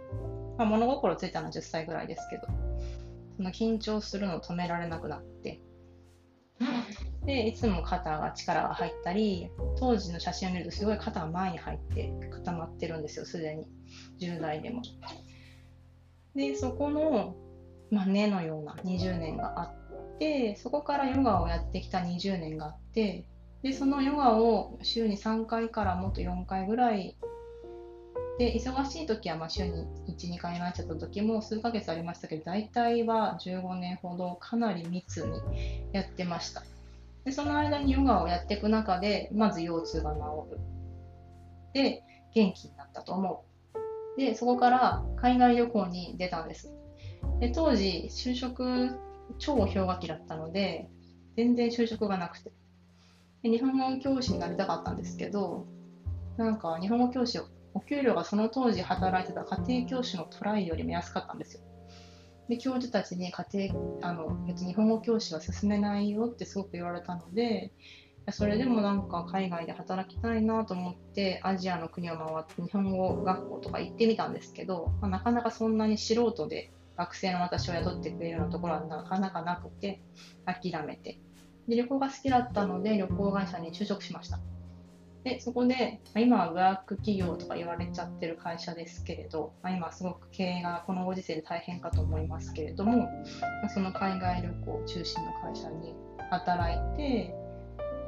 [0.59, 2.43] まあ、物心ついたのは10歳ぐらいですけど、
[3.37, 5.61] その緊張するのを止められなくなって、
[7.27, 13.67] で、いつも肩が力が入ったり、当時の写真を見るとすごい肩が前に入って固まってるんですよ、すでに。
[14.21, 14.83] 10代でも。
[16.35, 17.35] で、そこの、
[17.91, 23.27] まあ、根のような20年があって、そこからヨガをやってきた20年があって、
[23.65, 27.17] でそのヨガを週に3回からもっと4回ぐらい
[28.39, 35.41] で忙しい時はま週に12回になっちゃった時も数ヶ月ありましたけど大体は15年ほどかなり密に
[35.93, 36.63] やってました
[37.25, 40.21] でその間にヨガをやっていく中でまず腰痛が治
[40.53, 40.59] る
[41.75, 42.05] で
[42.35, 43.45] 元気になったと思
[44.17, 44.19] う。
[44.19, 46.73] で、そこから海外旅行に出たんです。
[47.41, 48.91] で当時、就職
[49.39, 50.89] 超氷河期だったので、
[51.37, 52.53] 全然就職がなくて。
[53.45, 55.67] で日本語教師になりたかったんですけど、
[56.39, 57.39] なんか日本語教師、
[57.75, 61.61] お給料がその当時働いてた家庭教師のトライよりも安かったんですよ。
[62.49, 67.75] で、教授たちに家庭、あの、別に日本語教師は進めないよってすごく言われたので、
[68.31, 80.01] それでもなんか海外で働きたいなと思ってアジアの国を回って日本語学校とか行ってみたんですけど、まあ、なかなかそんなに素人で学生の私を雇ってくれるようなところはなかなかなくて
[80.47, 81.19] 諦めて
[81.69, 84.39] で旅行が好きだったので旅行会社に就職しました。
[85.25, 93.09] でそこで、まあ、今はブラック企業とか言われちゃってる会社ですけれど、まあ、今すごく経営がこのご時世で大変かと思いますけれども、
[93.73, 95.95] その海外旅行中心の会社に
[96.31, 97.35] 働いて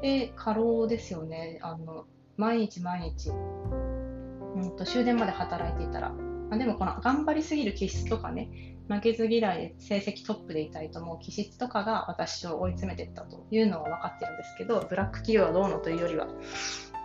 [0.03, 1.59] で過労ですよね。
[1.63, 2.05] あの
[2.37, 6.13] 毎日毎日、うんと終電まで働いていたら
[6.49, 16.29] まあ、でもこの頑張りすぎる気質とかね、負けず嫌いで成績トップでいたいと思う気質とかが私を追い詰めていったというのは分かってるんですけど、ブラック企業はどうのというよりは。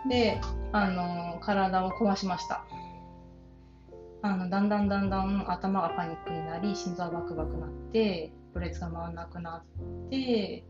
[0.08, 0.40] で、
[0.72, 2.64] あの、体を壊しました。
[4.22, 9.64] あの、だんだんだんだん頭がパニックになり、心臓がバクバクなって、ブレツが回らなくな
[10.06, 10.64] って、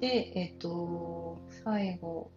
[0.00, 2.30] で、えっと、最後、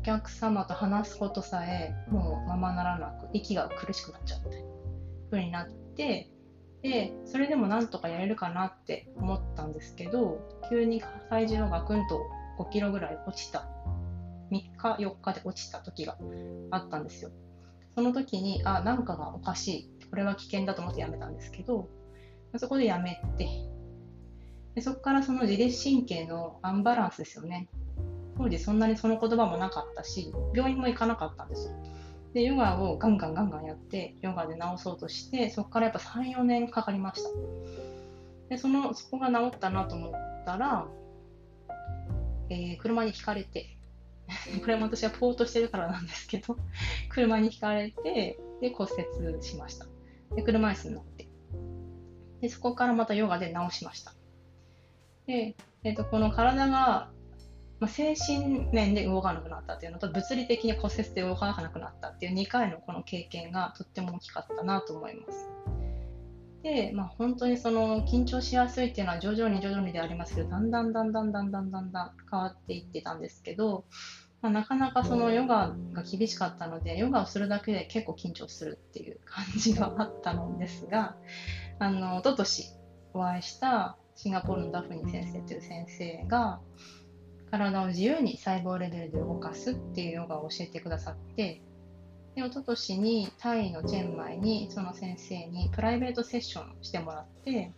[0.00, 4.68] お客様と話すことさえもうままならなく息が苦しくなっちゃうみたいな
[5.30, 6.30] 風になって
[6.82, 10.40] でそれでもなんとかやれるかなって思ったんですけど
[10.70, 12.18] 急に体重がガクンと
[12.58, 13.66] 5キロぐらい落ちた。
[14.50, 16.16] 3日4日で落ちた時が
[16.70, 17.30] あったんですよ。
[17.94, 20.08] その時にあなんかがおかしい。
[20.08, 21.88] これは危険だと思ってやめたんですけど
[22.56, 23.46] そこでやめて。
[24.74, 27.68] でそこからその自律神経のアンバランスですよね。
[28.40, 31.74] 当時そんなにその言葉もなかったし、病院も行かなかったんですよ。
[32.32, 37.28] で、ヨガをガンガンガンガンやって、ヨガで治そうとして、そこからやっぱ3、4年かかりました。
[38.48, 40.12] で、その、そこが治ったなと思っ
[40.46, 40.86] たら、
[42.48, 43.76] えー、車にひかれて、
[44.62, 46.56] これも私はポートしてるからなんですけど、
[47.10, 49.86] 車にひかれて、で、骨折しました。
[50.34, 51.28] で、車椅子になって。
[52.40, 54.14] で、そこからまたヨガで治しました。
[55.26, 57.10] で、えっ、ー、と、この体が
[57.80, 65.48] まあ、精神面で動かなくなったっていうのと物理的に骨折で動かなくなったっていう2回のこの経験がとっても大きかったなと思います。
[66.62, 73.86] で、まあ、本当にその緊張しやすいっていうのは徐々に徐々にでありますけどだんだんだんだんだんだんだんだん変わっていってたんですけど、
[74.42, 81.16] まあ、なかなかそのヨガが厳しかったのでヨガをするだけで結構緊張するっていう感じがあったのですが
[81.78, 82.74] あの一昨年
[83.14, 86.60] お会いしたシンガポールのダフニー先生という先生が
[87.50, 91.60] 体を自由に細胞レベルで動かすっていうヨガを教えてくださって
[92.34, 97.72] で一昨年にタイのチェンマイにその先生にプライベートセッションしてもらって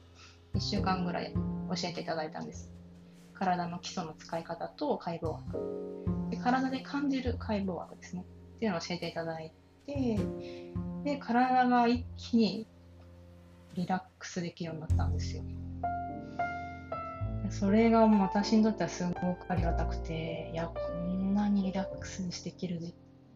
[0.55, 2.71] 1週間ぐらい教えていただいたんです。
[3.33, 6.31] 体の基礎の使い方と解剖学。
[6.31, 8.25] で体で感じる解剖学ですね。
[8.57, 9.53] っていうのを教えていただい
[9.87, 10.19] て
[11.05, 12.67] で体が一気に
[13.75, 15.43] リラックスできるようになったんですよ。
[17.53, 22.81] それがもう私にとってはすごくありがたくて、いや、こんなにリラックスしてきる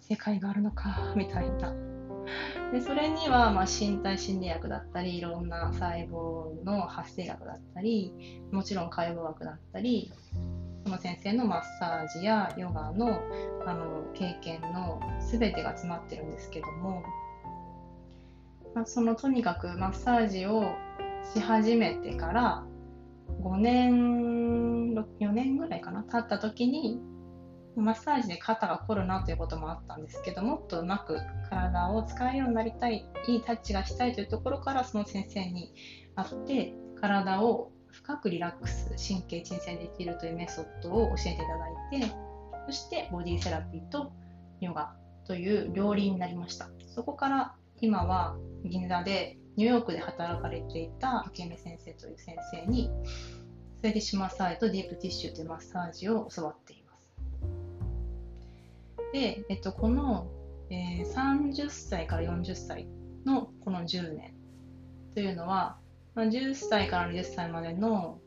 [0.01, 1.75] 世界があるのか、みたいな。
[2.73, 10.11] でそれには、まあ、身体心理学だったり、いろんな細胞の発生学だったり、もちろん解剖学だったり、
[10.85, 13.21] その先生のマッサージやヨガの
[13.67, 17.03] あの経験の全てが詰まってるんですけども、
[18.75, 20.65] まあ、そのとにかくマッサージを
[21.35, 22.66] し始めてから
[23.29, 27.01] 5年、4年ぐらいかな、経った時に、
[27.77, 31.19] マッサージで肩が凝るなということもあったんですけど、もっとうまく
[31.51, 35.73] 体を使えるようになりたい、いいタッチがしたいというところから、その先生に
[36.15, 42.13] 会って、体を深くリラックス、神経鎮静できるというメソッドを教えていただいて、
[42.67, 44.13] そしてボディセラピーと
[44.61, 44.95] ヨガ
[45.27, 46.69] という両輪になりました。
[46.87, 52.91] そこから今は銀座でニューヨークで働かれていた明美先生という先生に
[53.81, 57.11] スウェディッシマサージとディープティッシュというマッサージを教わっています。
[59.13, 60.27] で、えっと、この、
[60.71, 62.87] えー、30歳から40歳
[63.25, 64.35] のこの10年
[65.15, 65.79] というのは、
[66.15, 68.19] まあ、10歳から20歳までの、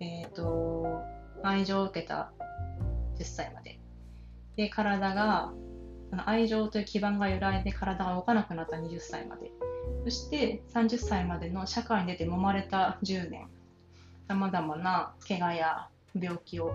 [0.00, 1.02] えーと、
[1.42, 2.32] 愛情を受けた
[3.18, 3.78] 10歳まで
[4.56, 5.52] で体が
[6.26, 9.50] 愛情という基盤が揺らいで体が動かなくなった20歳まで
[10.04, 13.48] そして30歳までの社会に出て揉まれた10年、
[14.28, 15.88] さまざまな怪我や
[16.18, 16.74] 病気を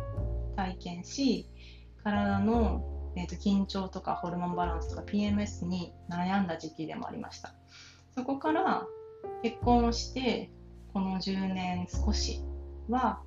[0.55, 1.47] 体験し、
[2.03, 2.83] 体の
[3.17, 7.51] えーと、緊張とかホルモンバランスとか PMS に悩んだ時期でもありました。
[8.13, 8.85] そこから
[9.41, 10.51] 結婚をして
[10.93, 12.43] この10年少し
[12.89, 13.21] は、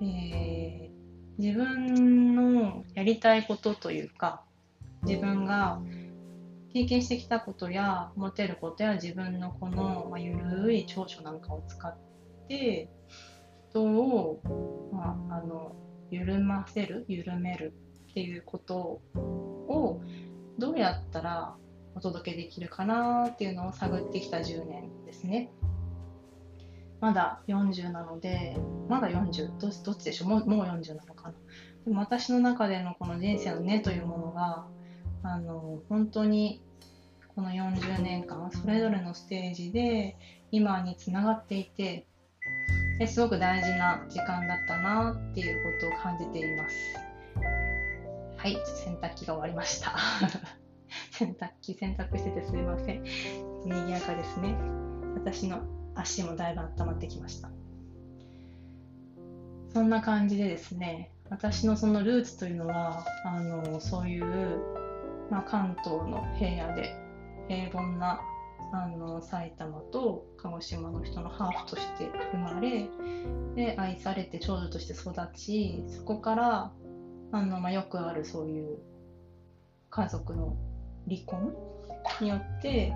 [0.00, 0.90] えー、
[1.38, 4.42] 自分のやりたいことというか
[5.04, 5.80] 自分が
[6.72, 11.96] 経験してきたことや持てることや自分のこの、まあ、ゆるい長所なんかを使っ
[12.48, 12.88] て
[13.70, 14.40] 人を、
[14.92, 15.76] まあ、あの
[16.10, 17.74] 緩ませる緩める
[18.10, 20.00] っていうことを
[20.58, 21.56] どうやったら
[21.94, 25.50] お届けできるかなっていうのを探ってきた10年ですね。
[27.00, 28.56] まだ40なので、
[28.88, 30.28] まだ40、どどっちでしょう？
[30.28, 31.34] もうもう40なのかな？
[31.84, 34.66] でも私の中でのこの人生の根というものが、
[35.22, 36.62] あの本当に
[37.34, 40.16] この40年間それぞれのステージで
[40.50, 42.06] 今につながっていて
[43.06, 46.76] すごく大事な時間だったなっていうことを感じています。
[48.36, 49.96] はい洗濯機が終わりました。
[51.10, 53.04] 洗濯機洗濯しててすいません。
[53.64, 54.54] 賑やかですね。
[55.14, 55.62] 私の
[55.94, 57.50] 足もだいぶ温まってきました。
[59.72, 64.81] そんな感じでですね私のそのルーツというのはあのそういう
[65.32, 66.94] まあ、関東の平野で
[67.48, 68.20] 平凡な
[68.74, 72.86] あの埼玉と鹿児島の人のハーフとして生まれ
[73.56, 76.72] で愛されて長女として育ちそこから
[77.32, 78.78] あの、まあ、よくあるそういう
[79.88, 80.54] 家族の
[81.08, 81.54] 離婚
[82.20, 82.92] によって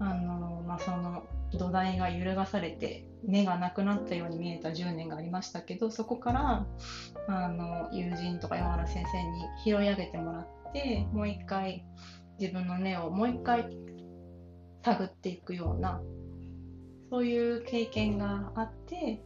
[0.00, 6.66] あの、まあ、その土台が揺るがされて根がなくなったように見えた10年がありましたけどそこから
[7.26, 10.61] あの友人とか山原先生に拾い上げてもらって。
[10.72, 11.84] てもう一回
[12.38, 13.66] 自分の根をもう一回
[14.82, 16.00] 探っていくような
[17.10, 19.22] そういう経験があって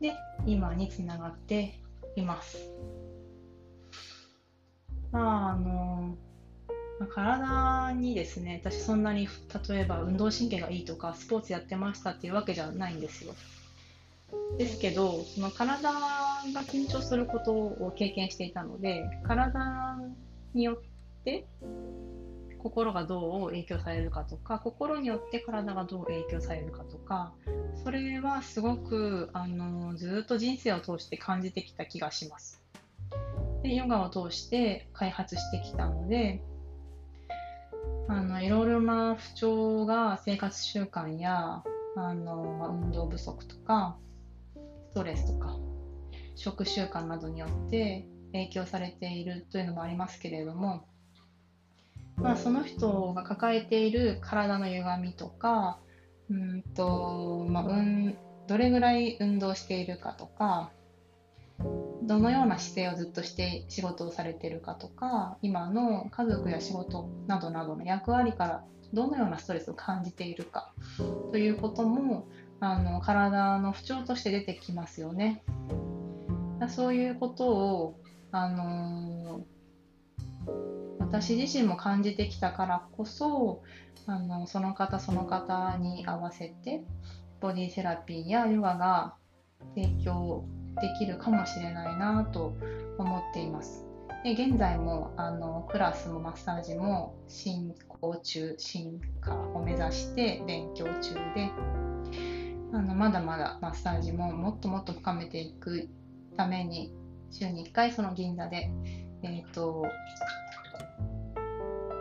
[0.00, 0.14] で
[0.46, 1.80] 今につながって
[2.16, 2.58] います。
[5.10, 6.16] まああの
[7.06, 9.28] 体にですね私そんなに
[9.68, 13.34] 例えば運動神経がいいとかスポーツやってましたっていうわけじゃないんですよ。
[14.58, 16.00] ですけどその体が
[16.66, 19.98] 緊張することを経験していたので体
[20.58, 21.46] によって
[22.58, 27.32] 心がどう影響されるかとか心によって体がどう影響されるかとか
[27.84, 32.60] それはすごくあのずっと人生を通して感じてきた気がします。
[33.62, 36.42] でヨガを通して開発してきたので
[38.08, 41.62] あのいろいろな不調が生活習慣や
[41.96, 43.96] あの運動不足とか
[44.90, 45.56] ストレスとか
[46.34, 50.86] 食習慣などによって影響されているというのもありますけれども、
[52.16, 55.78] まあ、その人が抱えている体の歪みとか
[56.30, 58.16] うんと、まあ、うん
[58.46, 60.70] どれぐらい運動しているかとか
[62.02, 68.64] どのような姿勢をずっとして仕事をされているかとか今の家族や仕事などなどの役割から
[68.94, 70.72] どのようなストレスを感じているか
[71.32, 72.26] ということも
[72.60, 75.42] あの体の不調として出てきますよね。
[76.68, 78.00] そういうことを
[78.30, 79.44] あの
[80.98, 83.62] 私自身も感じてきたからこそ
[84.06, 86.82] あのその方その方に合わせて
[87.40, 89.14] ボディセラピーやヨガが
[89.74, 90.44] 提供
[90.80, 92.54] できるかもしれないなと
[92.98, 93.86] 思っています。
[94.24, 101.50] で現在もあのクラスもマッサージも進行中進化を目指して勉強中で
[102.72, 105.88] あのまだまだマッサージももっともっと深めていく
[106.36, 106.92] ために
[107.30, 108.70] 週に1回その銀座で、
[109.22, 109.84] えっ、ー、と、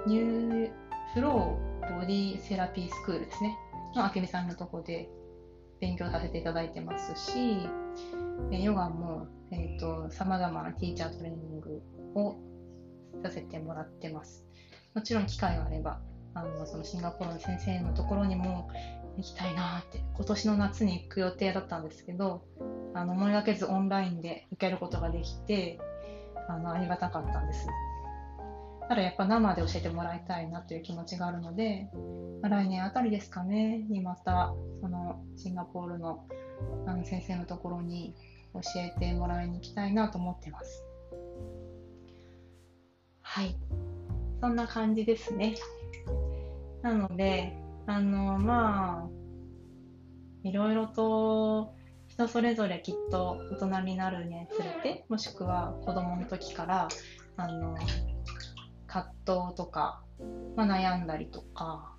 [0.05, 0.71] ニュー
[1.13, 3.57] フローボディセラピースクールですね、
[3.95, 5.09] のあけみさんのとこで
[5.79, 7.69] 勉強させていただいてますし、
[8.51, 11.81] ヨガも、えーと、様々なティーチャートレーニング
[12.15, 12.37] を
[13.23, 14.45] させてもらってます。
[14.93, 15.99] もちろん機会があれば、
[16.33, 18.69] あのそのシンガポールの先生のところにも
[19.17, 22.45] 行きたいなって、今年の夏に行く予定だったんですけど、
[22.93, 25.79] あの思いがけずオンラインで受けることができて
[26.47, 27.67] あのありがたかったんです。
[28.87, 31.89] ただやっぱ生で教えてもらいたいなという気持ちがあるので、
[32.41, 36.25] まあ、来年あたりですかね、にまたそのシンガポールの
[36.85, 38.15] あの先生のところに
[38.53, 40.83] 教えてもらいに行きたいなと思ってます。
[43.21, 43.55] はい。
[44.41, 45.55] そんな感じですね。
[46.81, 47.53] なので、
[47.87, 49.09] あの、まあ、
[50.43, 51.73] いろいろと
[52.07, 56.87] 人それぞれきっと大人になるにつれてもしくは子供の時から
[57.37, 57.75] あの
[58.87, 60.01] 葛藤とか、
[60.55, 61.93] まあ、悩んだりとか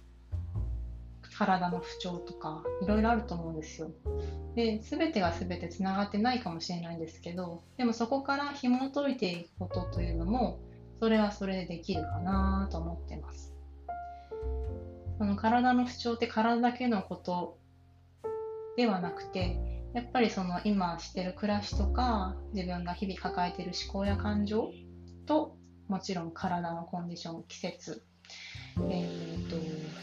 [1.38, 3.90] 体の不調とかいろいろあると思うんですよ。
[4.56, 10.58] で全てが全てつながってないかもしれないんですけどでもそこから紐解いていくことというのも
[11.00, 13.47] それはそれでできるかなと思ってます。
[15.18, 17.58] その体の不調って体だけのこと
[18.76, 19.58] ではなくて、
[19.94, 24.70] やっぱりその今してる暮らしとか、自分が日々抱えてる思考や感情
[25.26, 25.56] と、
[25.88, 28.04] もちろん体のコンディション、季節、
[28.90, 29.56] えーと、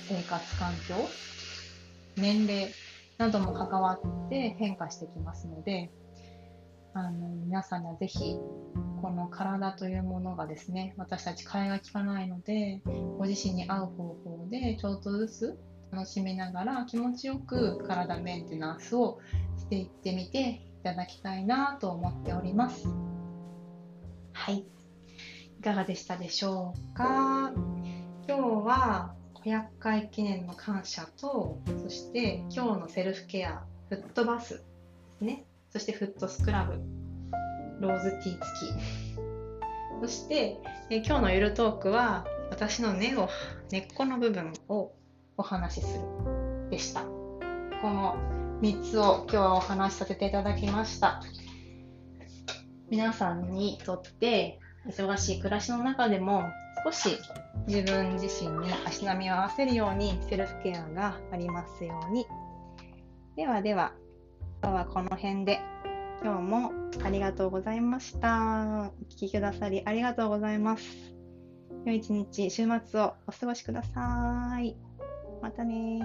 [0.10, 0.96] 生活環境、
[2.18, 2.68] 年齢
[3.18, 5.92] なども関わって変化してきますので、
[6.98, 8.38] あの皆さんにはぜひ
[9.02, 12.82] この体というものがですね私たち替えが利かないので
[13.18, 15.60] ご自身に合う方法でちょっとずつ
[15.92, 19.20] 楽しみながら気持ちよく体メンテナンスを
[19.58, 22.88] していってみていただきたいなと思っております。
[24.32, 24.66] はい。
[25.60, 27.52] いかがでしたでしょうか？
[28.26, 34.60] 今日は500回記念の感謝とそして今日のセルフケアフットバスで
[35.20, 35.46] すね。
[35.76, 36.80] そしてフットスクラブ、
[37.86, 38.40] ローズティー付き。
[40.00, 40.58] そして、
[40.90, 43.28] え今日のゆるトークは私の根を、
[43.74, 44.94] 根っこの部分を
[45.36, 47.02] お話しするでした。
[47.02, 48.16] この
[48.62, 51.22] 3つを今日はお話しさせていただきました。
[52.90, 56.46] 皆さんにとって忙しい暮らしの中でも
[56.86, 57.18] 少し
[57.68, 62.26] 自分自身に足並みを合わせるようにセルフケアがありますように。
[63.36, 63.92] ではでは。
[64.62, 65.60] 今日はこの辺で。
[66.26, 66.72] 今日も
[67.04, 68.92] ありがとうございました。
[69.00, 70.84] お聴きくださりありがとうございます。
[71.86, 74.76] 良い一日、週末をお過ごしください。
[75.42, 76.00] またね